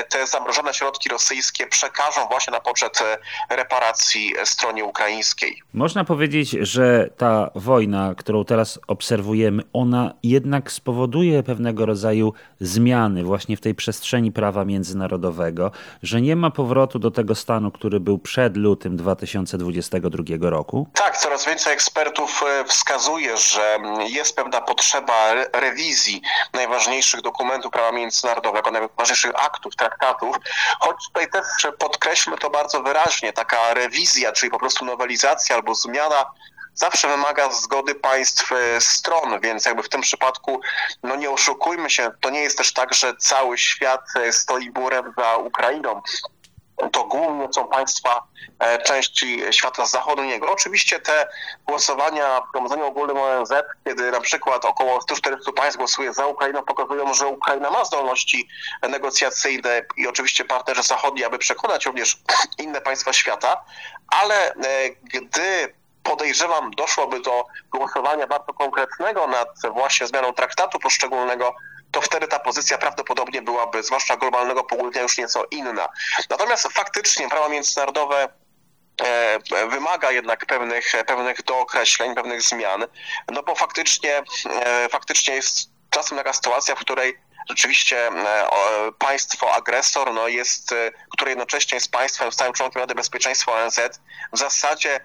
te 0.10 0.28
zamrożone 0.28 0.74
środki 0.74 1.10
rosyjskie 1.10 1.68
przekażą 1.68 2.28
właśnie 2.28 2.52
na 2.52 2.60
poczet 2.60 3.00
reparacji 3.50 4.36
stronie 4.46 4.86
Ukrainy 4.86 4.99
ukraińskiej. 5.00 5.62
Można 5.74 6.04
powiedzieć, 6.04 6.50
że 6.50 7.10
ta 7.18 7.50
wojna, 7.56 8.16
którą 8.18 8.46
teraz 8.46 8.80
obserwujemy, 8.88 9.64
ona 9.74 10.14
jednak 10.24 10.72
spowoduje 10.72 11.44
pewnego 11.44 11.86
rodzaju 11.86 12.34
zmiany 12.60 13.24
właśnie 13.24 13.58
w 13.58 13.62
tej 13.62 13.76
przestrzeni 13.76 14.32
prawa 14.32 14.66
międzynarodowego, 14.66 15.72
że 16.04 16.22
nie 16.22 16.36
ma 16.36 16.50
powrotu 16.50 17.00
do 17.00 17.12
tego 17.12 17.36
stanu, 17.36 17.72
który 17.72 18.00
był 18.00 18.18
przed 18.18 18.58
lutym 18.58 18.98
2022 18.98 20.50
roku? 20.50 20.88
Tak, 20.94 21.18
coraz 21.18 21.46
więcej 21.46 21.74
ekspertów 21.74 22.44
e, 22.48 22.64
wskazuje, 22.64 23.38
że 23.38 23.78
jest 24.08 24.36
pewna 24.36 24.62
potrzeba 24.62 25.34
rewizji 25.54 26.22
najważniejszych 26.54 27.22
dokumentów 27.22 27.72
prawa 27.72 27.92
międzynarodowego, 27.92 28.72
najważniejszych 28.72 29.32
aktów, 29.46 29.76
traktatów, 29.76 30.36
choć 30.80 30.96
tutaj 31.08 31.30
też 31.30 31.46
podkreślmy 31.78 32.38
to 32.38 32.50
bardzo 32.50 32.84
wyraźnie, 32.84 33.34
taka 33.34 33.74
rewizja, 33.74 34.32
czyli 34.32 34.52
po 34.52 34.60
prostu 34.60 34.89
nowelizacja 34.90 35.56
albo 35.56 35.76
zmiana 35.76 36.26
zawsze 36.74 37.08
wymaga 37.08 37.52
zgody 37.52 37.96
państw 37.96 38.52
e, 38.52 38.82
stron, 38.82 39.40
więc 39.42 39.66
jakby 39.66 39.84
w 39.84 39.90
tym 39.90 40.02
przypadku, 40.02 40.62
no 41.04 41.16
nie 41.16 41.30
oszukujmy 41.30 41.90
się, 41.90 42.12
to 42.22 42.30
nie 42.30 42.42
jest 42.42 42.58
też 42.58 42.74
tak, 42.74 42.94
że 42.94 43.16
cały 43.16 43.58
świat 43.58 44.02
e, 44.16 44.32
stoi 44.32 44.72
murem 44.76 45.14
za 45.18 45.38
Ukrainą 45.38 46.02
to 46.92 47.04
głównie 47.04 47.48
są 47.54 47.68
państwa 47.68 48.24
e, 48.60 48.80
części 48.80 49.42
świata 49.52 49.86
zachodniego. 49.86 50.52
Oczywiście 50.52 51.00
te 51.00 51.28
głosowania 51.68 52.42
w 52.42 52.50
Zgromadzeniu 52.50 52.86
Ogólnym 52.86 53.18
ONZ, 53.18 53.54
kiedy 53.86 54.12
na 54.12 54.22
przykład 54.22 54.66
około 54.66 55.02
140 55.02 55.54
państw 55.54 55.78
głosuje 55.78 56.14
za 56.14 56.28
Ukrainą, 56.28 56.64
pokazują, 56.64 57.14
że 57.14 57.28
Ukraina 57.28 57.72
ma 57.72 57.86
zdolności 57.86 58.48
negocjacyjne 58.90 59.82
i 59.98 60.08
oczywiście 60.08 60.46
partnerzy 60.46 60.84
zachodni, 60.84 61.24
aby 61.24 61.38
przekonać 61.38 61.86
również 61.86 62.18
inne 62.58 62.82
państwa 62.82 63.14
świata, 63.14 63.64
ale 64.08 64.54
e, 64.54 64.56
gdy 64.90 65.79
podejrzewam, 66.04 66.72
doszłoby 66.72 67.20
do 67.20 67.46
głosowania 67.72 68.28
bardzo 68.28 68.54
konkretnego 68.54 69.28
nad 69.28 69.50
właśnie 69.74 70.08
zmianą 70.08 70.34
traktatu 70.34 70.80
poszczególnego, 70.80 71.56
to 71.92 72.02
wtedy 72.02 72.28
ta 72.28 72.40
pozycja 72.40 72.78
prawdopodobnie 72.78 73.42
byłaby, 73.42 73.84
zwłaszcza 73.84 74.18
globalnego 74.18 74.64
południa, 74.64 75.02
już 75.02 75.18
nieco 75.18 75.44
inna. 75.52 75.90
Natomiast 76.30 76.68
faktycznie 76.74 77.30
prawo 77.30 77.50
międzynarodowe 77.50 78.30
e, 79.02 79.40
wymaga 79.68 80.12
jednak 80.12 80.46
pewnych, 80.46 80.92
pewnych 81.08 81.44
dookreśleń, 81.44 82.16
pewnych 82.16 82.42
zmian, 82.42 82.86
no 83.32 83.44
bo 83.44 83.56
faktycznie, 83.56 84.24
e, 84.46 84.90
faktycznie 84.90 85.36
jest 85.36 85.70
czasem 85.90 86.18
taka 86.18 86.34
sytuacja, 86.34 86.76
w 86.76 86.80
której 86.80 87.20
rzeczywiście 87.50 88.08
e, 88.08 88.50
państwo 89.00 89.54
agresor, 89.54 90.14
no 90.14 90.28
jest, 90.28 90.76
które 91.10 91.32
jednocześnie 91.32 91.76
jest 91.76 91.92
państwem 91.92 92.32
stałym 92.32 92.54
członkiem 92.54 92.82
Rady 92.82 92.96
Bezpieczeństwa 92.96 93.52
ONZ, 93.52 93.80
w 94.34 94.38
zasadzie 94.38 95.00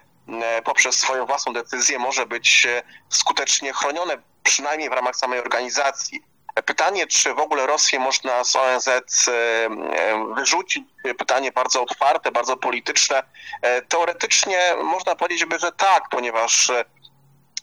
poprzez 0.64 0.94
swoją 0.98 1.26
własną 1.26 1.52
decyzję 1.52 1.98
może 1.98 2.26
być 2.26 2.66
skutecznie 3.08 3.72
chronione, 3.72 4.18
przynajmniej 4.42 4.90
w 4.90 4.92
ramach 4.92 5.16
samej 5.16 5.40
organizacji. 5.40 6.22
Pytanie, 6.66 7.06
czy 7.06 7.34
w 7.34 7.38
ogóle 7.38 7.66
Rosję 7.66 7.98
można 7.98 8.44
z 8.44 8.56
ONZ 8.56 8.88
e, 8.88 9.32
e, 9.32 10.34
wyrzucić, 10.34 10.84
pytanie 11.18 11.52
bardzo 11.52 11.82
otwarte, 11.82 12.32
bardzo 12.32 12.56
polityczne. 12.56 13.22
E, 13.62 13.82
teoretycznie 13.82 14.74
można 14.82 15.14
powiedzieć, 15.16 15.44
że 15.60 15.72
tak, 15.72 16.08
ponieważ 16.10 16.72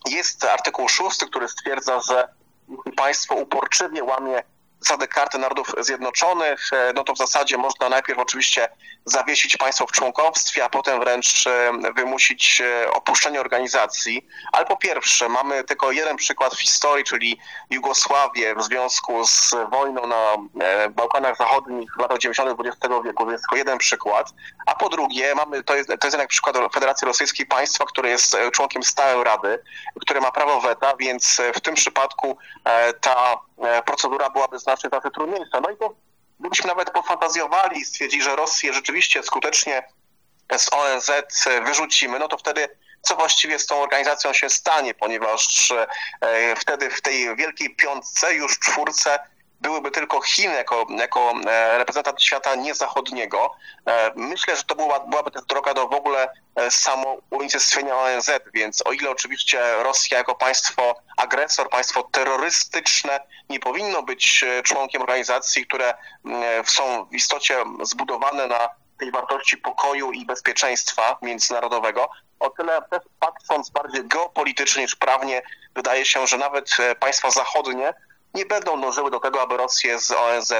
jest 0.10 0.44
artykuł 0.44 0.90
6, 0.90 1.20
który 1.20 1.48
stwierdza, 1.48 2.00
że 2.02 2.28
państwo 2.96 3.36
uporczywie 3.36 4.04
łamie 4.04 4.44
zasady 4.82 5.08
Karty 5.08 5.38
Narodów 5.38 5.72
Zjednoczonych, 5.80 6.70
e, 6.74 6.94
no 6.96 7.04
to 7.04 7.14
w 7.14 7.18
zasadzie 7.18 7.58
można 7.58 7.90
najpierw 7.90 8.20
oczywiście 8.20 8.70
zawiesić 9.06 9.58
państwo 9.58 9.88
w 9.88 9.92
członkowstwie, 9.92 10.66
a 10.66 10.70
potem 10.70 11.00
wręcz 11.00 11.48
e, 11.48 11.72
wymusić 11.96 12.62
e, 12.62 12.92
opuszczenie 12.92 13.40
organizacji. 13.42 14.28
Ale 14.52 14.66
po 14.66 14.78
pierwsze, 14.78 15.30
mamy 15.30 15.64
tylko 15.64 15.92
jeden 15.92 16.18
przykład 16.18 16.56
w 16.56 16.62
historii, 16.62 17.06
czyli 17.06 17.40
Jugosławię 17.70 18.56
w 18.56 18.64
związku 18.64 19.26
z 19.26 19.56
wojną 19.72 20.08
na 20.08 20.36
Bałkanach 20.90 21.38
Zachodnich 21.38 21.92
w 21.98 22.02
latach 22.02 22.18
90. 22.18 22.60
XX 22.60 22.94
wieku, 23.06 23.26
więc 23.26 23.42
tylko 23.42 23.56
jeden 23.56 23.78
przykład. 23.78 24.34
A 24.66 24.76
po 24.76 24.90
drugie, 24.90 25.36
mamy, 25.36 25.64
to 25.64 25.76
jest, 25.76 25.90
to 25.90 26.08
jest 26.08 26.14
jednak 26.14 26.28
przykład 26.28 26.56
Federacji 26.74 27.08
Rosyjskiej, 27.08 27.46
państwa, 27.46 27.86
które 27.86 28.10
jest 28.10 28.38
członkiem 28.54 28.84
stałej 28.84 29.24
Rady, 29.24 29.64
które 30.02 30.22
ma 30.22 30.32
prawo 30.32 30.62
weta, 30.62 30.94
więc 31.00 31.42
w 31.56 31.62
tym 31.62 31.76
przypadku 31.76 32.38
ta 33.02 33.38
procedura 33.86 34.30
byłaby 34.30 34.60
znacznie 34.72 34.90
znacznie 34.90 35.12
trudniejsza. 35.12 35.62
No 35.62 35.70
i 35.70 35.78
to 35.78 35.96
gdybyśmy 36.40 36.68
nawet 36.68 36.92
pofantazjowali 36.92 37.80
i 37.80 37.86
stwierdzili, 37.86 38.24
że 38.24 38.36
Rosję 38.36 38.74
rzeczywiście 38.74 39.24
skutecznie 39.24 39.84
z 40.58 40.74
ONZ 40.74 41.12
wyrzucimy, 41.66 42.20
no 42.20 42.28
to 42.28 42.38
wtedy 42.38 42.70
co 43.02 43.16
właściwie 43.16 43.60
z 43.60 43.66
tą 43.66 43.82
organizacją 43.82 44.34
się 44.34 44.50
stanie, 44.50 44.94
ponieważ 44.94 45.72
e, 46.22 46.56
wtedy 46.56 46.90
w 46.90 47.02
tej 47.02 47.36
wielkiej 47.36 47.76
piątce, 47.76 48.34
już 48.34 48.60
czwórce, 48.60 49.20
byłyby 49.62 49.92
tylko 49.92 50.22
Chiny 50.22 50.54
jako, 50.54 50.86
jako 50.90 51.34
e, 51.48 51.78
reprezentant 51.78 52.24
świata 52.24 52.56
niezachodniego. 52.56 53.56
E, 53.86 54.12
myślę, 54.16 54.56
że 54.56 54.64
to 54.64 54.76
była, 54.76 55.00
byłaby 55.00 55.32
też 55.32 55.42
droga 55.46 55.74
do 55.74 55.88
w 55.88 55.94
ogóle 55.94 56.30
e, 56.56 56.72
samo 56.72 57.18
unicestwienia 57.30 57.98
ONZ, 57.98 58.30
więc 58.54 58.86
o 58.86 58.92
ile 58.92 59.10
oczywiście 59.10 59.84
Rosja 59.84 60.18
jako 60.18 60.36
państwo 60.36 60.96
agresor, 61.18 61.70
państwo 61.70 62.04
terrorystyczne 62.04 63.20
nie 63.50 63.60
powinno 63.60 64.04
być 64.04 64.46
członkiem 64.64 65.02
organizacji, 65.02 65.68
które 65.68 65.94
są 66.66 67.06
w 67.06 67.14
istocie 67.14 67.64
zbudowane 67.82 68.48
na 68.48 68.70
tej 69.00 69.12
wartości 69.12 69.58
pokoju 69.58 70.12
i 70.12 70.26
bezpieczeństwa 70.26 71.18
międzynarodowego, 71.22 72.10
o 72.40 72.50
tyle 72.50 72.82
patrząc 73.20 73.70
bardziej 73.70 74.08
geopolitycznie 74.08 74.84
niż 74.84 74.96
prawnie, 74.96 75.42
wydaje 75.76 76.06
się, 76.06 76.28
że 76.28 76.38
nawet 76.38 76.78
państwa 77.00 77.32
zachodnie 77.32 77.94
nie 78.34 78.46
będą 78.46 78.82
dążyły 78.82 79.12
do 79.12 79.20
tego, 79.20 79.42
aby 79.42 79.58
Rosję 79.58 80.00
z 80.00 80.12
ONZ 80.12 80.54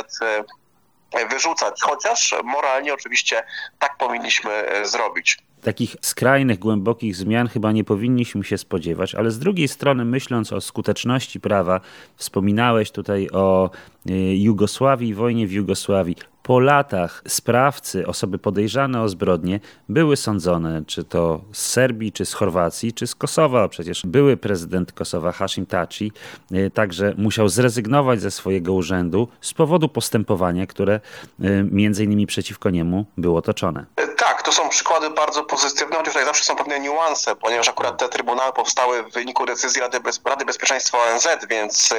wyrzucać, 1.30 1.82
chociaż 1.82 2.36
moralnie 2.44 2.94
oczywiście 2.94 3.44
tak 3.80 3.98
powinniśmy 3.98 4.82
zrobić 4.84 5.38
takich 5.62 5.96
skrajnych, 6.02 6.60
głębokich 6.60 7.16
zmian 7.16 7.48
chyba 7.48 7.72
nie 7.72 7.84
powinniśmy 7.84 8.44
się 8.44 8.58
spodziewać, 8.58 9.16
ale 9.16 9.32
z 9.32 9.40
drugiej 9.40 9.68
strony, 9.68 10.06
myśląc 10.06 10.54
o 10.54 10.62
skuteczności 10.62 11.40
prawa, 11.40 11.82
wspominałeś 12.16 12.92
tutaj 12.92 13.30
o 13.30 13.70
y, 14.10 14.14
Jugosławii, 14.38 15.14
wojnie 15.14 15.48
w 15.48 15.52
Jugosławii. 15.52 16.16
Po 16.44 16.60
latach 16.60 17.24
sprawcy, 17.28 18.08
osoby 18.08 18.38
podejrzane 18.38 19.02
o 19.02 19.10
zbrodnie, 19.10 19.60
były 19.90 20.18
sądzone, 20.18 20.84
czy 20.88 21.04
to 21.04 21.42
z 21.52 21.66
Serbii, 21.66 22.12
czy 22.12 22.26
z 22.26 22.34
Chorwacji, 22.34 22.94
czy 22.94 23.08
z 23.08 23.16
Kosowa. 23.16 23.68
Przecież 23.68 24.06
były 24.06 24.38
prezydent 24.38 24.92
Kosowa, 24.92 25.32
Hashim 25.32 25.66
Taci, 25.66 26.12
y, 26.52 26.72
także 26.74 27.14
musiał 27.18 27.50
zrezygnować 27.50 28.22
ze 28.22 28.32
swojego 28.32 28.74
urzędu 28.74 29.28
z 29.42 29.54
powodu 29.54 29.90
postępowania, 29.90 30.68
które 30.68 31.00
y, 31.40 31.68
między 31.72 32.04
innymi 32.04 32.28
przeciwko 32.28 32.70
niemu 32.70 33.06
było 33.18 33.42
toczone. 33.42 33.86
Tak, 33.96 34.16
to 34.52 34.56
są 34.56 34.70
przykłady 34.70 35.10
bardzo 35.10 35.44
pozytywne, 35.44 35.98
chociaż 35.98 36.14
tutaj 36.14 36.26
zawsze 36.26 36.44
są 36.44 36.56
pewne 36.56 36.80
niuanse, 36.80 37.36
ponieważ 37.36 37.70
akurat 37.70 37.98
te 37.98 38.10
trybunały 38.10 38.54
powstały 38.54 39.04
w 39.04 39.14
wyniku 39.14 39.46
decyzji 39.46 39.82
Rady, 39.82 40.00
Bez 40.00 40.22
Rady 40.26 40.46
Bezpieczeństwa 40.46 40.98
ONZ, 40.98 41.28
więc 41.50 41.90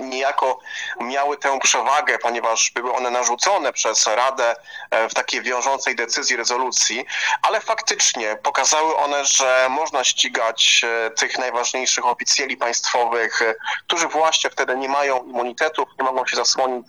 niejako 0.00 0.58
miały 1.00 1.36
tę 1.36 1.58
przewagę, 1.58 2.18
ponieważ 2.18 2.70
były 2.70 2.92
one 2.92 3.10
narzucone 3.10 3.72
przez 3.72 4.06
Radę 4.06 4.56
e, 4.90 5.08
w 5.08 5.14
takiej 5.14 5.42
wiążącej 5.42 5.96
decyzji, 5.96 6.36
rezolucji, 6.36 7.06
ale 7.42 7.60
faktycznie 7.60 8.36
pokazały 8.42 8.96
one, 8.96 9.24
że 9.24 9.66
można 9.70 10.04
ścigać 10.04 10.82
e, 10.84 11.10
tych 11.10 11.38
najważniejszych 11.38 12.06
oficjeli 12.06 12.56
państwowych, 12.56 13.42
e, 13.42 13.54
którzy 13.86 14.08
właśnie 14.08 14.50
wtedy 14.50 14.76
nie 14.76 14.88
mają 14.88 15.22
immunitetów, 15.22 15.88
nie 15.98 16.04
mogą 16.04 16.26
się 16.26 16.36
zasłonić 16.36 16.86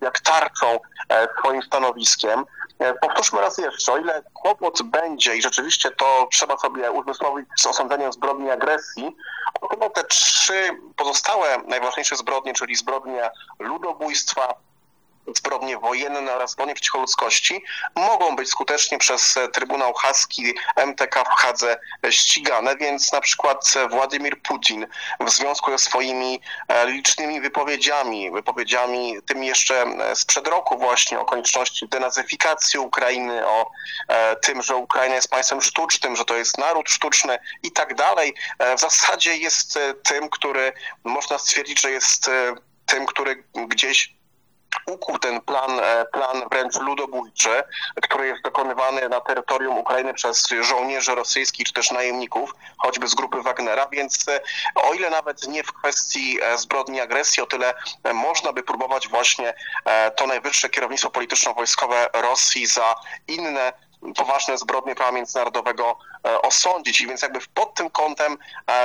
jak 0.00 0.20
tarczą 0.20 0.78
swoim 1.38 1.62
stanowiskiem. 1.62 2.44
E, 2.78 2.94
powtórzmy 2.94 3.40
raz 3.40 3.58
jeszcze, 3.58 3.92
o 3.92 3.98
ile 3.98 4.22
kłopot 4.34 4.82
będzie 4.82 5.36
i 5.36 5.42
rzeczywiście 5.42 5.90
to 5.90 6.28
trzeba 6.32 6.58
sobie 6.58 6.92
uzmysłowić 6.92 7.46
z 7.56 7.66
osądzeniem 7.66 8.12
zbrodni 8.12 8.50
agresji, 8.50 9.16
o 9.60 9.68
tyle 9.68 9.90
te 9.90 10.04
trzy 10.04 10.70
pozostałe 10.96 11.58
najważniejsze 11.66 12.16
zbrodnie, 12.16 12.52
czyli 12.52 12.76
zbrodnia 12.76 13.30
ludobójstwa, 13.58 14.54
zbrodnie 15.36 15.78
wojenne 15.78 16.34
oraz 16.34 16.50
zbrodnie 16.50 16.74
przeciwko 16.74 16.98
ludzkości 16.98 17.64
mogą 17.94 18.36
być 18.36 18.48
skutecznie 18.48 18.98
przez 18.98 19.38
Trybunał 19.52 19.94
Haski 19.94 20.54
MTK 20.76 21.24
w 21.24 21.28
Hadze 21.28 21.80
ścigane, 22.10 22.76
więc 22.76 23.12
na 23.12 23.20
przykład 23.20 23.74
Władimir 23.90 24.42
Putin 24.42 24.86
w 25.20 25.30
związku 25.30 25.70
ze 25.70 25.78
swoimi 25.78 26.40
e, 26.68 26.86
licznymi 26.86 27.40
wypowiedziami, 27.40 28.30
wypowiedziami 28.30 29.16
tymi 29.26 29.46
jeszcze 29.46 29.84
sprzed 30.14 30.48
roku 30.48 30.78
właśnie 30.78 31.20
o 31.20 31.24
konieczności 31.24 31.88
denazyfikacji 31.88 32.78
Ukrainy, 32.78 33.46
o 33.46 33.70
e, 34.08 34.36
tym, 34.36 34.62
że 34.62 34.76
Ukraina 34.76 35.14
jest 35.14 35.30
państwem 35.30 35.62
sztucznym, 35.62 36.16
że 36.16 36.24
to 36.24 36.36
jest 36.36 36.58
naród 36.58 36.90
sztuczny 36.90 37.38
i 37.62 37.72
tak 37.72 37.94
dalej, 37.94 38.34
e, 38.58 38.76
w 38.76 38.80
zasadzie 38.80 39.36
jest 39.36 39.78
tym, 40.02 40.28
który 40.28 40.72
można 41.04 41.38
stwierdzić, 41.38 41.80
że 41.80 41.90
jest 41.90 42.30
tym, 42.86 43.06
który 43.06 43.44
gdzieś 43.68 44.17
ukuł 44.86 45.18
ten 45.18 45.40
plan, 45.40 45.80
e, 45.80 46.04
plan 46.12 46.42
wręcz 46.50 46.76
ludobójczy, 46.76 47.62
który 48.02 48.26
jest 48.26 48.42
dokonywany 48.42 49.08
na 49.08 49.20
terytorium 49.20 49.78
Ukrainy 49.78 50.14
przez 50.14 50.48
żołnierzy 50.60 51.14
rosyjskich 51.14 51.66
czy 51.66 51.72
też 51.72 51.90
najemników, 51.90 52.54
choćby 52.78 53.08
z 53.08 53.14
grupy 53.14 53.42
Wagnera, 53.42 53.86
więc 53.92 54.28
e, 54.28 54.40
o 54.74 54.94
ile 54.94 55.10
nawet 55.10 55.48
nie 55.48 55.64
w 55.64 55.72
kwestii 55.72 56.38
e, 56.42 56.58
zbrodni 56.58 57.00
agresji, 57.00 57.42
o 57.42 57.46
tyle 57.46 57.74
można 58.14 58.52
by 58.52 58.62
próbować 58.62 59.08
właśnie 59.08 59.54
to 60.16 60.26
najwyższe 60.26 60.68
kierownictwo 60.68 61.10
polityczno-wojskowe 61.10 62.08
Rosji 62.12 62.66
za 62.66 62.94
inne 63.28 63.72
poważne 64.16 64.58
zbrodnie 64.58 64.94
prawa 64.94 65.12
międzynarodowego 65.12 65.98
osądzić. 66.22 67.00
I 67.00 67.06
więc 67.06 67.22
jakby 67.22 67.38
pod 67.54 67.74
tym 67.74 67.90
kątem 67.90 68.38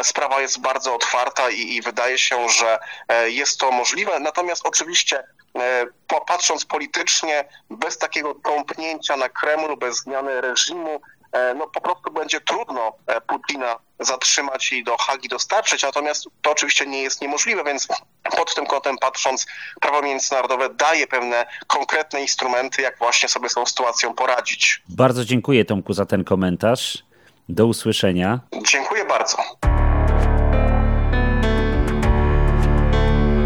sprawa 0.03 0.41
jest 0.41 0.61
bardzo 0.61 0.95
otwarta 0.95 1.49
i, 1.49 1.75
i 1.75 1.81
wydaje 1.81 2.17
się, 2.17 2.49
że 2.49 2.79
jest 3.25 3.59
to 3.59 3.71
możliwe. 3.71 4.19
Natomiast 4.19 4.65
oczywiście 4.65 5.23
E, 5.59 5.87
patrząc 6.27 6.65
politycznie, 6.65 7.45
bez 7.69 7.97
takiego 7.97 8.35
tąpnięcia 8.35 9.17
na 9.17 9.29
Kremlu, 9.29 9.77
bez 9.77 9.97
zmiany 9.97 10.41
reżimu, 10.41 11.01
e, 11.31 11.53
no 11.53 11.67
po 11.67 11.81
prostu 11.81 12.11
będzie 12.11 12.41
trudno 12.41 12.93
e, 13.07 13.21
Putina 13.21 13.79
zatrzymać 13.99 14.71
i 14.71 14.83
do 14.83 14.97
Hagi 14.97 15.29
dostarczyć, 15.29 15.83
natomiast 15.83 16.27
to 16.41 16.51
oczywiście 16.51 16.85
nie 16.85 17.03
jest 17.03 17.21
niemożliwe, 17.21 17.63
więc 17.63 17.87
pod 18.37 18.55
tym 18.55 18.65
kątem 18.65 18.97
patrząc, 18.97 19.45
prawo 19.81 20.01
międzynarodowe 20.01 20.69
daje 20.69 21.07
pewne 21.07 21.45
konkretne 21.67 22.21
instrumenty, 22.21 22.81
jak 22.81 22.97
właśnie 22.97 23.29
sobie 23.29 23.49
z 23.49 23.53
tą 23.53 23.65
sytuacją 23.65 24.13
poradzić. 24.13 24.81
Bardzo 24.89 25.25
dziękuję 25.25 25.65
Tomku 25.65 25.93
za 25.93 26.05
ten 26.05 26.23
komentarz. 26.23 27.03
Do 27.49 27.65
usłyszenia. 27.65 28.39
Dziękuję 28.71 29.05
bardzo. 29.05 29.37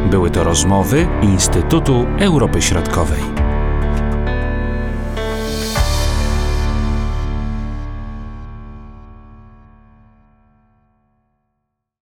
Były 0.06 0.32
to 0.32 0.43
rozmowy 0.43 1.08
Instytutu 1.21 2.06
Europy 2.19 2.62
Środkowej. 2.62 3.37